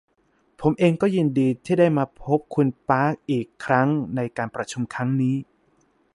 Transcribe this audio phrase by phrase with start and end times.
[0.61, 5.35] ผมเองก็ยินดีที่ได้มาพบคุณปาร์คอีกครั้งนการประชุมครั้งนี้